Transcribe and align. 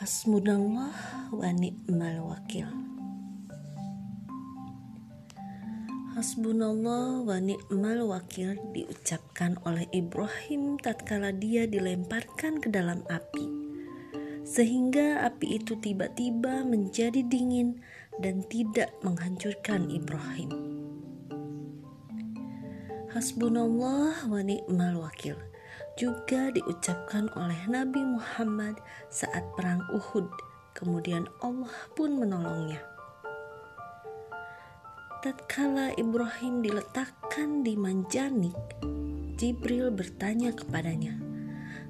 Hasbunallah 0.00 1.28
wa 1.28 1.52
ni'mal 1.52 2.24
wakil. 2.24 2.64
Hasbunallah 6.16 7.20
wa 7.20 7.36
ni'mal 7.36 8.08
wakil 8.08 8.56
diucapkan 8.72 9.60
oleh 9.68 9.84
Ibrahim 9.92 10.80
tatkala 10.80 11.36
dia 11.36 11.68
dilemparkan 11.68 12.64
ke 12.64 12.72
dalam 12.72 13.04
api. 13.12 13.44
Sehingga 14.40 15.20
api 15.20 15.60
itu 15.60 15.76
tiba-tiba 15.76 16.64
menjadi 16.64 17.20
dingin 17.20 17.84
dan 18.24 18.40
tidak 18.48 18.96
menghancurkan 19.04 19.92
Ibrahim. 19.92 20.48
Hasbunallah 23.12 24.16
wa 24.32 24.40
ni'mal 24.40 24.96
wakil 24.96 25.49
juga 25.98 26.54
diucapkan 26.54 27.26
oleh 27.34 27.58
Nabi 27.66 28.02
Muhammad 28.04 28.78
saat 29.10 29.42
perang 29.58 29.82
Uhud. 29.90 30.26
Kemudian 30.76 31.26
Allah 31.42 31.74
pun 31.98 32.14
menolongnya. 32.14 32.78
Tatkala 35.20 35.92
Ibrahim 36.00 36.64
diletakkan 36.64 37.60
di 37.60 37.76
manjanik, 37.76 38.56
Jibril 39.36 39.92
bertanya 39.92 40.48
kepadanya, 40.56 41.12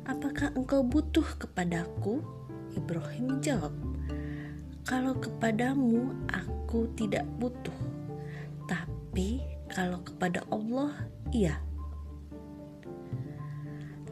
"Apakah 0.02 0.50
engkau 0.58 0.82
butuh 0.82 1.38
kepadaku?" 1.38 2.26
Ibrahim 2.74 3.38
menjawab, 3.38 3.70
"Kalau 4.82 5.14
kepadamu 5.22 6.26
aku 6.26 6.90
tidak 6.98 7.22
butuh, 7.38 7.78
tapi 8.66 9.38
kalau 9.70 10.02
kepada 10.02 10.42
Allah, 10.50 10.90
iya." 11.30 11.69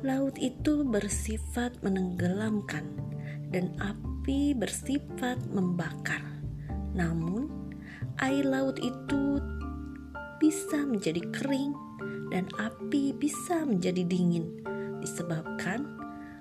Laut 0.07 0.39
itu 0.39 0.87
bersifat 0.87 1.83
menenggelamkan 1.83 2.87
dan 3.51 3.75
api 3.83 4.55
bersifat 4.55 5.43
membakar. 5.51 6.23
Namun, 6.95 7.51
air 8.23 8.47
laut 8.47 8.79
itu 8.79 9.43
bisa 10.39 10.87
menjadi 10.87 11.19
kering 11.35 11.75
dan 12.31 12.47
api 12.63 13.11
bisa 13.11 13.67
menjadi 13.67 14.07
dingin 14.07 14.47
disebabkan 15.03 15.83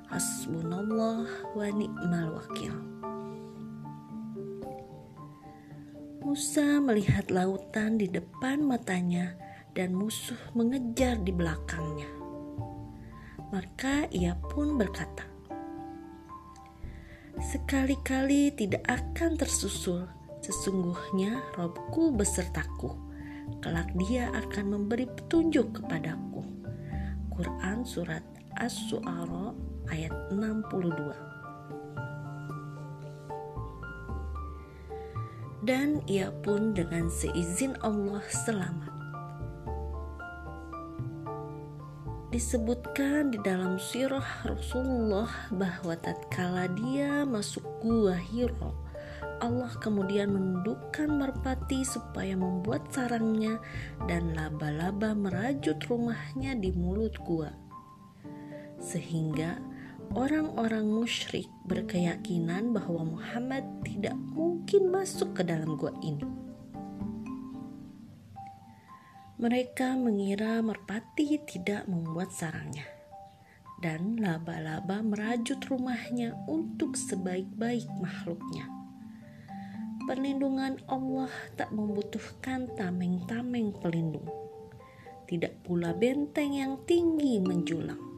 hasbunallah 0.05 1.25
wa 1.57 1.67
ni'mal 1.73 2.37
wakil. 2.37 2.73
Musa 6.21 6.77
melihat 6.83 7.31
lautan 7.33 7.97
di 7.97 8.05
depan 8.05 8.61
matanya 8.61 9.33
dan 9.73 9.95
musuh 9.97 10.37
mengejar 10.53 11.17
di 11.23 11.31
belakangnya. 11.31 12.16
Maka 13.47 14.11
ia 14.11 14.35
pun 14.35 14.75
berkata, 14.75 15.23
"Sekali-kali 17.39 18.51
tidak 18.51 18.83
akan 18.83 19.39
tersusul. 19.39 20.03
Sesungguhnya 20.43 21.43
Robku 21.55 22.11
besertaku. 22.11 22.91
Kelak 23.63 23.95
Dia 23.95 24.27
akan 24.35 24.75
memberi 24.75 25.07
petunjuk 25.07 25.79
kepadaku." 25.79 26.43
Quran 27.37 27.85
Surat 27.85 28.25
As-Su'ara 28.57 29.53
ayat 29.93 30.11
62 30.33 31.13
Dan 35.61 36.01
ia 36.09 36.33
pun 36.41 36.73
dengan 36.73 37.05
seizin 37.13 37.77
Allah 37.85 38.25
selamat. 38.25 38.96
Disebutkan 42.27 43.31
di 43.31 43.39
dalam 43.39 43.79
sirah 43.79 44.43
Rasulullah 44.43 45.31
bahwa 45.47 45.95
tatkala 45.95 46.67
dia 46.75 47.23
masuk 47.23 47.63
gua 47.79 48.19
Hiro, 48.19 48.75
Allah 49.39 49.71
kemudian 49.79 50.35
menundukkan 50.35 51.07
merpati 51.07 51.87
supaya 51.87 52.35
membuat 52.35 52.91
sarangnya 52.91 53.63
dan 54.11 54.35
laba-laba 54.35 55.15
merajut 55.15 55.79
rumahnya 55.87 56.59
di 56.59 56.75
mulut 56.75 57.15
gua. 57.23 57.55
Sehingga 58.83 59.63
orang-orang 60.11 60.83
musyrik 60.83 61.47
berkeyakinan 61.63 62.75
bahwa 62.75 63.07
Muhammad 63.07 63.63
tidak 63.87 64.19
mungkin 64.35 64.91
masuk 64.91 65.31
ke 65.31 65.47
dalam 65.47 65.79
gua 65.79 65.95
ini. 66.03 66.46
Mereka 69.37 69.93
mengira 69.93 70.57
merpati 70.65 71.37
tidak 71.45 71.85
membuat 71.85 72.33
sarangnya, 72.33 72.89
dan 73.77 74.17
laba-laba 74.17 75.05
merajut 75.05 75.61
rumahnya 75.69 76.33
untuk 76.49 76.97
sebaik-baik 76.97 77.85
makhluknya. 78.01 78.65
Perlindungan 80.09 80.81
Allah 80.89 81.29
tak 81.53 81.69
membutuhkan 81.69 82.65
tameng-tameng 82.81 83.77
pelindung, 83.77 84.25
tidak 85.29 85.53
pula 85.61 85.93
benteng 85.93 86.57
yang 86.57 86.81
tinggi 86.89 87.37
menjulang. 87.37 88.16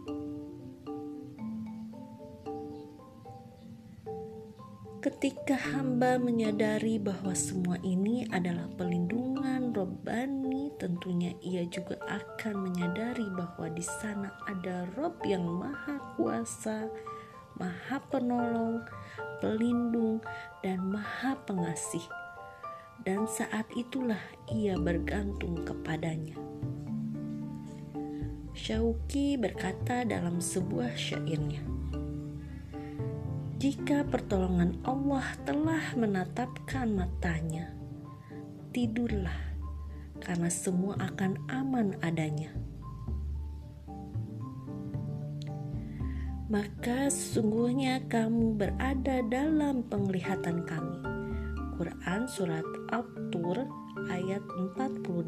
Ketika 5.00 5.56
hamba 5.56 6.20
menyadari 6.20 7.00
bahwa 7.00 7.32
semua 7.32 7.80
ini 7.88 8.28
adalah 8.36 8.68
perlindungan 8.76 9.72
Robbani, 9.72 10.76
tentunya 10.76 11.32
ia 11.40 11.64
juga 11.72 11.96
akan 12.04 12.68
menyadari 12.68 13.24
bahwa 13.32 13.72
di 13.72 13.80
sana 13.80 14.28
ada 14.44 14.84
Rob 15.00 15.16
yang 15.24 15.48
maha 15.48 16.04
kuasa, 16.20 16.92
maha 17.56 18.04
penolong, 18.12 18.84
pelindung, 19.40 20.20
dan 20.68 20.84
maha 20.84 21.40
pengasih. 21.48 22.04
Dan 23.08 23.24
saat 23.24 23.72
itulah 23.80 24.20
ia 24.52 24.76
bergantung 24.76 25.64
kepadanya. 25.64 26.36
Syauki 28.52 29.40
berkata 29.40 30.04
dalam 30.04 30.44
sebuah 30.44 30.92
syairnya, 30.92 31.79
jika 33.60 34.08
pertolongan 34.08 34.80
Allah 34.88 35.36
telah 35.44 35.84
menatapkan 36.00 36.96
matanya, 36.96 37.76
tidurlah, 38.72 39.36
karena 40.24 40.48
semua 40.48 40.96
akan 40.96 41.36
aman 41.52 41.92
adanya. 42.00 42.56
Maka 46.48 47.12
sesungguhnya 47.12 48.08
kamu 48.08 48.56
berada 48.56 49.20
dalam 49.28 49.84
penglihatan 49.92 50.64
kami. 50.64 51.04
Quran 51.76 52.32
Surat 52.32 52.64
At-Tur 52.96 53.68
ayat 54.08 54.44
48 54.80 55.20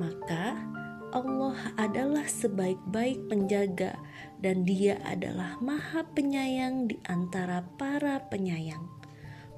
Maka 0.00 0.69
Allah 1.10 1.74
adalah 1.74 2.22
sebaik-baik 2.22 3.26
penjaga 3.26 3.98
dan 4.38 4.62
dia 4.62 4.94
adalah 5.02 5.58
maha 5.58 6.06
penyayang 6.06 6.86
di 6.86 7.02
antara 7.10 7.66
para 7.74 8.22
penyayang. 8.30 8.86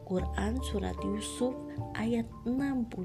Quran 0.09 0.57
Surat 0.65 0.97
Yusuf 1.05 1.53
ayat 1.93 2.25
65 2.49 3.05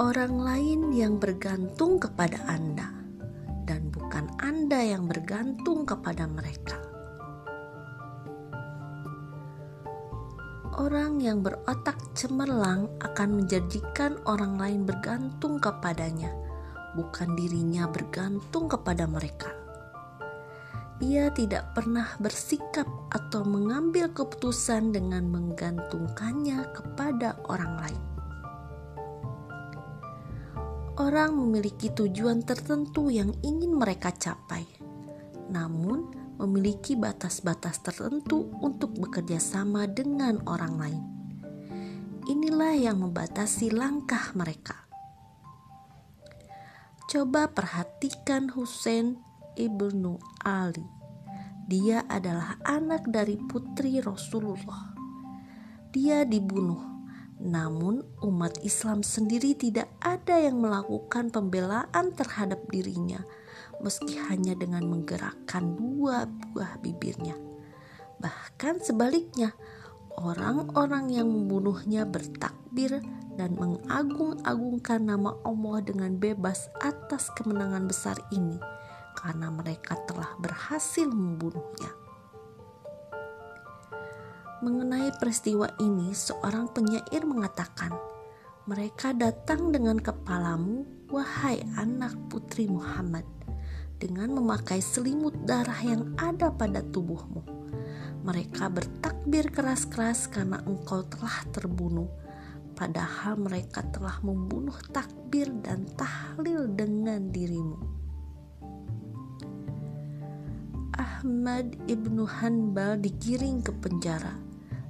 Orang 0.00 0.40
lain 0.40 0.96
yang 0.96 1.20
bergantung 1.20 2.00
kepada 2.00 2.40
Anda 2.48 2.88
dan 3.68 3.92
bukan 3.92 4.32
Anda 4.40 4.80
yang 4.80 5.04
bergantung 5.04 5.84
kepada 5.84 6.24
mereka. 6.24 6.87
Orang 10.78 11.18
yang 11.18 11.42
berotak 11.42 11.98
cemerlang 12.14 12.86
akan 13.02 13.42
menjadikan 13.42 14.14
orang 14.30 14.62
lain 14.62 14.86
bergantung 14.86 15.58
kepadanya, 15.58 16.30
bukan 16.94 17.34
dirinya 17.34 17.90
bergantung 17.90 18.70
kepada 18.70 19.10
mereka. 19.10 19.50
Ia 21.02 21.34
tidak 21.34 21.74
pernah 21.74 22.14
bersikap 22.22 22.86
atau 23.10 23.42
mengambil 23.42 24.06
keputusan 24.14 24.94
dengan 24.94 25.26
menggantungkannya 25.26 26.70
kepada 26.70 27.42
orang 27.50 27.74
lain. 27.82 28.02
Orang 30.94 31.42
memiliki 31.42 31.90
tujuan 31.90 32.46
tertentu 32.46 33.10
yang 33.10 33.34
ingin 33.42 33.74
mereka 33.74 34.14
capai, 34.14 34.62
namun 35.50 36.17
memiliki 36.38 36.94
batas-batas 36.94 37.82
tertentu 37.82 38.46
untuk 38.62 38.94
bekerja 38.94 39.42
sama 39.42 39.90
dengan 39.90 40.38
orang 40.46 40.74
lain. 40.78 41.02
Inilah 42.30 42.78
yang 42.78 43.02
membatasi 43.02 43.74
langkah 43.74 44.30
mereka. 44.38 44.86
Coba 47.08 47.48
perhatikan 47.50 48.52
Hussein 48.52 49.16
ibnu 49.56 50.20
Ali. 50.44 50.84
Dia 51.68 52.04
adalah 52.04 52.60
anak 52.64 53.08
dari 53.08 53.36
putri 53.36 54.00
Rasulullah. 54.00 54.92
Dia 55.92 56.24
dibunuh 56.28 56.98
Namun, 57.38 58.02
umat 58.18 58.58
Islam 58.66 59.06
sendiri 59.06 59.54
tidak 59.54 59.86
ada 60.02 60.42
yang 60.42 60.58
melakukan 60.58 61.30
pembelaan 61.30 62.10
terhadap 62.10 62.66
dirinya, 62.66 63.22
meski 63.82 64.18
hanya 64.30 64.58
dengan 64.58 64.86
menggerakkan 64.86 65.78
dua 65.78 66.26
buah 66.26 66.78
bibirnya. 66.82 67.38
Bahkan 68.18 68.82
sebaliknya, 68.82 69.54
orang-orang 70.18 71.14
yang 71.14 71.30
membunuhnya 71.30 72.02
bertakbir 72.02 72.98
dan 73.38 73.54
mengagung-agungkan 73.54 75.06
nama 75.06 75.38
Allah 75.46 75.78
dengan 75.86 76.18
bebas 76.18 76.66
atas 76.82 77.30
kemenangan 77.38 77.86
besar 77.86 78.18
ini 78.34 78.58
karena 79.14 79.50
mereka 79.50 79.94
telah 80.10 80.34
berhasil 80.42 81.06
membunuhnya. 81.06 81.94
Mengenai 84.58 85.14
peristiwa 85.22 85.70
ini, 85.78 86.10
seorang 86.10 86.66
penyair 86.74 87.22
mengatakan, 87.22 87.94
"Mereka 88.66 89.14
datang 89.14 89.70
dengan 89.70 90.02
kepalamu, 90.02 90.82
wahai 91.14 91.62
anak 91.78 92.18
putri 92.26 92.66
Muhammad, 92.66 93.22
dengan 93.98 94.38
memakai 94.38 94.78
selimut 94.78 95.34
darah 95.44 95.78
yang 95.82 96.14
ada 96.18 96.54
pada 96.54 96.82
tubuhmu. 96.82 97.42
Mereka 98.22 98.70
bertakbir 98.70 99.50
keras-keras 99.50 100.30
karena 100.30 100.62
engkau 100.66 101.02
telah 101.06 101.42
terbunuh, 101.50 102.10
padahal 102.78 103.38
mereka 103.38 103.82
telah 103.90 104.18
membunuh 104.22 104.76
takbir 104.94 105.50
dan 105.62 105.86
tahlil 105.98 106.70
dengan 106.70 107.30
dirimu." 107.30 107.78
Ahmad 110.98 111.78
ibnu 111.86 112.26
Hanbal 112.26 112.98
digiring 112.98 113.62
ke 113.62 113.70
penjara 113.70 114.48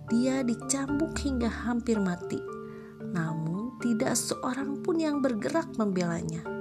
dia 0.08 0.40
dicambuk 0.40 1.20
hingga 1.20 1.52
hampir 1.52 2.00
mati, 2.00 2.40
namun 3.12 3.76
tidak 3.76 4.16
seorang 4.16 4.80
pun 4.80 4.96
yang 4.96 5.20
bergerak 5.20 5.68
membelanya. 5.76 6.57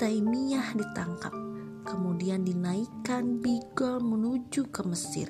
Taimiyah 0.00 0.72
ditangkap, 0.80 1.28
kemudian 1.84 2.40
dinaikkan 2.40 3.36
Bigol 3.44 4.00
menuju 4.00 4.72
ke 4.72 4.80
Mesir 4.88 5.28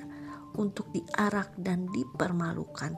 untuk 0.55 0.87
diarak 0.95 1.51
dan 1.59 1.91
dipermalukan 1.91 2.95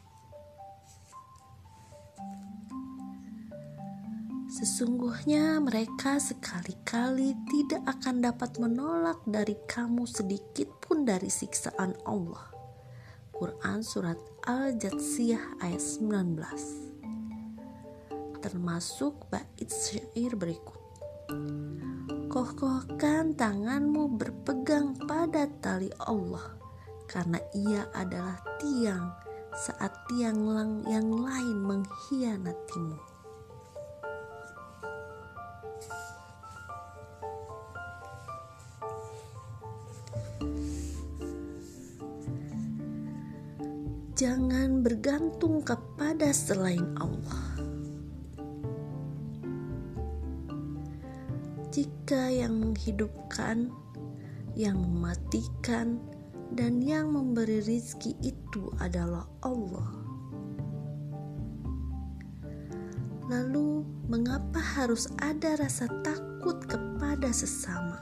Sesungguhnya 4.54 5.58
mereka 5.58 6.22
sekali-kali 6.22 7.34
tidak 7.50 7.82
akan 7.90 8.22
dapat 8.22 8.54
menolak 8.62 9.18
dari 9.26 9.58
kamu 9.66 10.06
sedikit 10.06 10.70
pun 10.78 11.02
dari 11.02 11.26
siksaan 11.26 11.90
Allah. 12.06 12.54
Quran 13.34 13.82
Surat 13.82 14.14
Al-Jatsiyah 14.46 15.58
ayat 15.58 15.82
19 15.82 16.38
Termasuk 18.46 19.26
bait 19.26 19.66
syair 19.66 20.38
berikut. 20.38 20.78
Kokohkan 22.30 23.34
tanganmu 23.34 24.14
berpegang 24.14 24.94
pada 25.02 25.50
tali 25.58 25.90
Allah 25.98 26.54
Karena 27.10 27.42
ia 27.58 27.90
adalah 27.90 28.38
tiang 28.62 29.10
saat 29.50 29.90
tiang 30.06 30.46
yang 30.86 31.10
lain 31.10 31.58
mengkhianatimu 31.58 33.13
jangan 44.14 44.86
bergantung 44.86 45.58
kepada 45.66 46.30
selain 46.30 46.86
Allah. 47.02 47.42
Jika 51.74 52.30
yang 52.30 52.62
menghidupkan, 52.62 53.74
yang 54.54 54.78
mematikan, 54.78 55.98
dan 56.54 56.78
yang 56.78 57.10
memberi 57.10 57.58
rizki 57.66 58.14
itu 58.22 58.70
adalah 58.78 59.26
Allah. 59.42 59.90
Lalu, 63.26 63.82
mengapa 64.06 64.62
harus 64.62 65.10
ada 65.18 65.58
rasa 65.58 65.90
takut 66.06 66.62
kepada 66.70 67.34
sesama? 67.34 67.98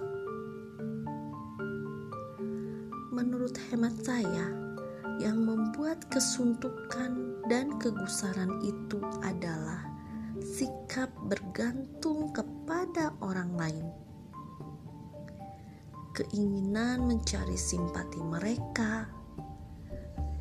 Menurut 3.08 3.56
hemat 3.72 3.96
saya, 4.04 4.61
yang 5.22 5.46
membuat 5.46 6.02
kesuntukan 6.10 7.38
dan 7.46 7.78
kegusaran 7.78 8.58
itu 8.66 8.98
adalah 9.22 9.86
sikap 10.42 11.14
bergantung 11.30 12.34
kepada 12.34 13.14
orang 13.22 13.54
lain. 13.54 13.86
Keinginan 16.18 17.06
mencari 17.06 17.54
simpati 17.54 18.18
mereka, 18.18 19.06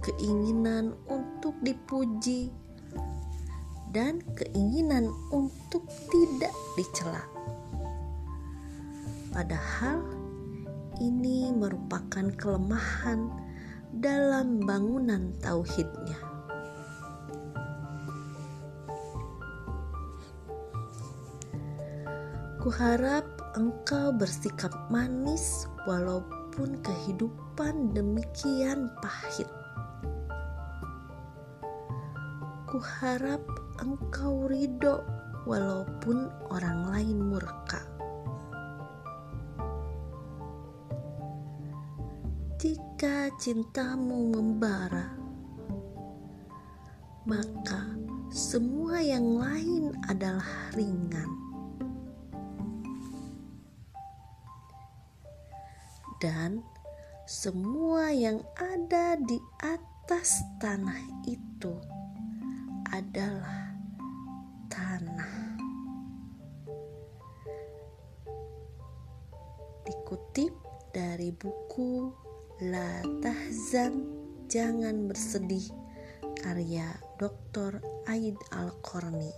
keinginan 0.02 0.98
untuk 1.06 1.54
dipuji, 1.62 2.50
dan 3.94 4.26
keinginan 4.34 5.14
untuk 5.30 5.86
tidak 6.10 6.52
dicela. 6.74 7.24
Padahal 9.30 10.02
ini 10.98 11.54
merupakan 11.54 12.34
kelemahan 12.36 13.51
dalam 13.92 14.64
bangunan 14.64 15.36
tauhidnya. 15.44 16.16
Kuharap 22.62 23.26
engkau 23.60 24.16
bersikap 24.16 24.72
manis 24.88 25.68
walaupun 25.84 26.80
kehidupan 26.86 27.92
demikian 27.92 28.88
pahit. 29.02 29.50
Kuharap 32.72 33.44
engkau 33.84 34.48
ridho 34.48 35.04
walaupun 35.44 36.32
orang 36.48 36.88
lain 36.96 37.18
murka. 37.20 37.91
Cintamu 43.40 44.36
membara, 44.36 45.14
maka 47.24 47.96
semua 48.32 49.00
yang 49.04 49.40
lain 49.40 49.92
adalah 50.08 50.72
ringan. 50.76 51.30
Dan 56.22 56.62
semua 57.26 58.14
yang 58.14 58.44
ada 58.60 59.18
di 59.18 59.40
atas 59.64 60.44
tanah 60.62 61.02
itu 61.26 61.74
adalah 62.92 63.74
tanah. 64.70 65.34
Dikutip 69.88 70.54
dari 70.94 71.34
buku 71.34 72.21
La 72.62 73.02
tahzan, 73.26 74.06
jangan 74.46 75.10
bersedih. 75.10 75.66
Karya 76.46 76.94
Dr. 77.18 77.82
Aid 78.06 78.38
Al-Qarni. 78.54 79.34